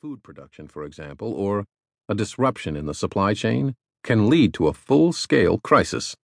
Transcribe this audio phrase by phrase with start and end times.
[0.00, 1.64] food production, for example, or
[2.08, 6.14] a disruption in the supply chain, can lead to a full scale crisis.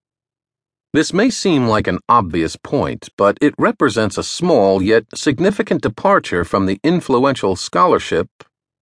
[0.93, 6.45] This may seem like an obvious point, but it represents a small yet significant departure
[6.45, 8.29] from the influential scholarship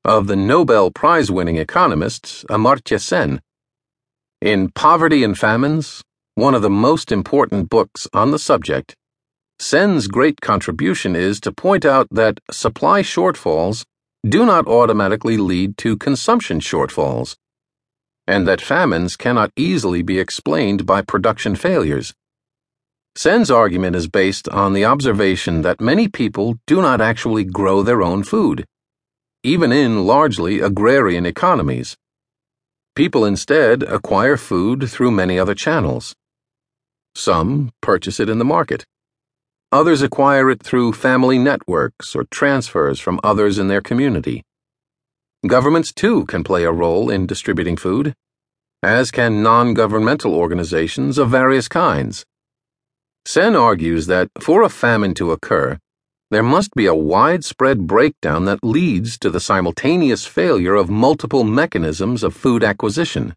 [0.06, 3.42] of the Nobel Prize winning economist Amartya Sen.
[4.42, 6.04] In Poverty and Famines,
[6.36, 8.96] one of the most important books on the subject,
[9.58, 13.86] Sen's great contribution is to point out that supply shortfalls
[14.28, 17.36] do not automatically lead to consumption shortfalls,
[18.26, 22.14] and that famines cannot easily be explained by production failures.
[23.16, 28.02] Sen's argument is based on the observation that many people do not actually grow their
[28.02, 28.66] own food,
[29.44, 31.98] even in largely agrarian economies.
[32.96, 36.16] People instead acquire food through many other channels.
[37.14, 38.86] Some purchase it in the market.
[39.74, 44.44] Others acquire it through family networks or transfers from others in their community.
[45.48, 48.14] Governments, too, can play a role in distributing food,
[48.84, 52.24] as can non governmental organizations of various kinds.
[53.26, 55.80] Sen argues that for a famine to occur,
[56.30, 62.22] there must be a widespread breakdown that leads to the simultaneous failure of multiple mechanisms
[62.22, 63.34] of food acquisition.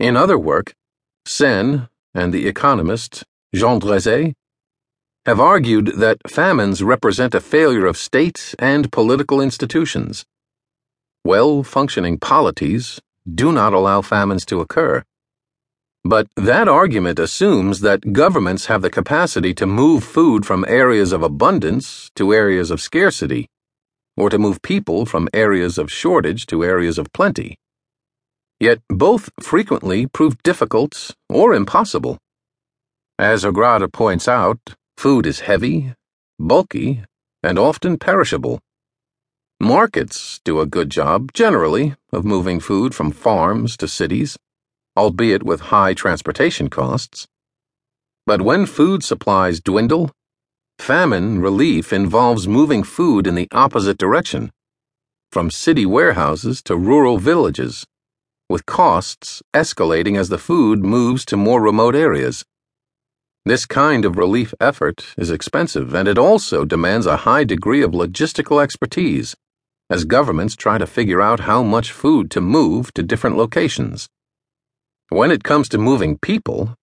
[0.00, 0.72] In other work,
[1.26, 3.22] Sen and the economist
[3.54, 4.32] Jean Drèze
[5.26, 10.24] have argued that famines represent a failure of state and political institutions.
[11.24, 13.00] Well functioning polities
[13.42, 15.02] do not allow famines to occur.
[16.04, 21.24] But that argument assumes that governments have the capacity to move food from areas of
[21.24, 23.48] abundance to areas of scarcity,
[24.16, 27.58] or to move people from areas of shortage to areas of plenty.
[28.60, 32.16] Yet both frequently prove difficult or impossible.
[33.18, 34.60] As Ó Gráda points out,
[34.96, 35.94] Food is heavy,
[36.38, 37.04] bulky,
[37.42, 38.60] and often perishable.
[39.60, 44.38] Markets do a good job, generally, of moving food from farms to cities,
[44.96, 47.26] albeit with high transportation costs.
[48.26, 50.10] But when food supplies dwindle,
[50.78, 54.50] famine relief involves moving food in the opposite direction,
[55.30, 57.86] from city warehouses to rural villages,
[58.48, 62.44] with costs escalating as the food moves to more remote areas.
[63.46, 67.92] This kind of relief effort is expensive and it also demands a high degree of
[67.92, 69.36] logistical expertise
[69.88, 74.08] as governments try to figure out how much food to move to different locations.
[75.10, 76.74] When it comes to moving people,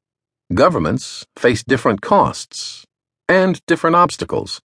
[0.54, 2.86] governments face different costs
[3.28, 4.62] and different obstacles.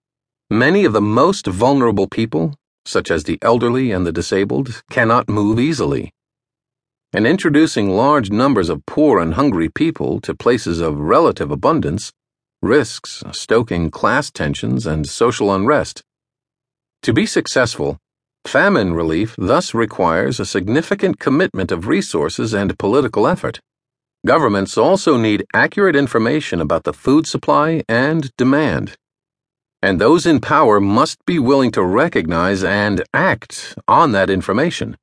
[0.49, 2.55] Many of the most vulnerable people,
[2.85, 6.13] such as the elderly and the disabled, cannot move easily
[7.13, 12.11] and introducing large numbers of poor and hungry people to places of relative abundance
[12.61, 16.03] risks stoking class tensions and social unrest.
[17.03, 17.97] To be successful,
[18.45, 23.61] famine relief thus requires a significant commitment of resources and political effort.
[24.25, 28.95] Governments also need accurate information about the food supply and demand.
[29.81, 34.97] And those in power must be willing to recognize and act on that information.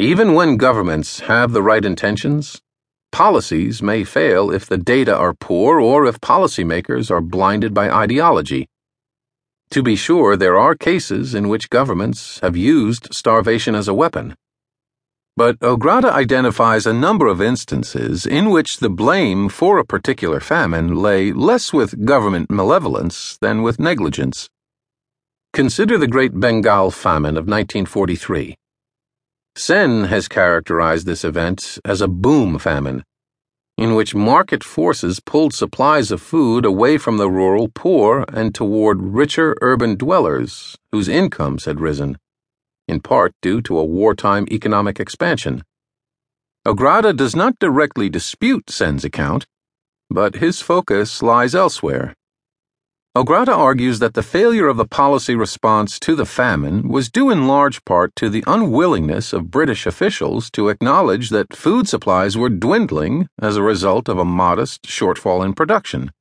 [0.00, 2.58] Even when governments have the right intentions,
[3.12, 8.66] policies may fail if the data are poor or if policymakers are blinded by ideology.
[9.72, 14.36] To be sure, there are cases in which governments have used starvation as a weapon.
[15.36, 20.40] But Ó Gráda identifies a number of instances in which the blame for a particular
[20.40, 24.48] famine lay less with government malevolence than with negligence.
[25.52, 28.56] Consider the Great Bengal Famine of 1943.
[29.60, 33.04] Sen has characterized this event as a boom famine,
[33.76, 39.02] in which market forces pulled supplies of food away from the rural poor and toward
[39.02, 42.16] richer urban dwellers whose incomes had risen,
[42.88, 45.62] in part due to a wartime economic expansion.
[46.66, 49.44] Ó Gráda does not directly dispute Sen's account,
[50.08, 52.14] but his focus lies elsewhere.
[53.16, 57.28] Ó Gráda argues that the failure of the policy response to the famine was due
[57.28, 62.48] in large part to the unwillingness of British officials to acknowledge that food supplies were
[62.48, 66.12] dwindling as a result of a modest shortfall in production.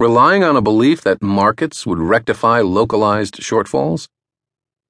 [0.00, 4.08] Relying on a belief that markets would rectify localized shortfalls,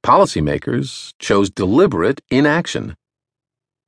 [0.02, 2.96] policymakers chose deliberate inaction.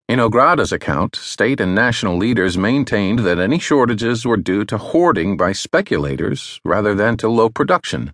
[0.08, 4.78] In Ó Gráda's account, state and national leaders maintained that any shortages were due to
[4.78, 8.12] hoarding by speculators rather than to low production.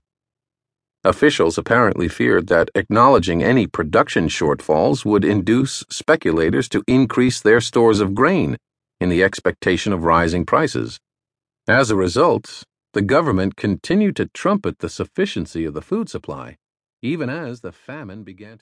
[1.05, 8.01] Officials apparently feared that acknowledging any production shortfalls would induce speculators to increase their stores
[8.01, 8.57] of grain
[8.99, 10.99] in the expectation of rising prices.
[11.69, 12.63] As a result,
[12.95, 16.57] the government continued to trumpet the sufficiency of the food supply,
[17.03, 18.61] even as the famine began to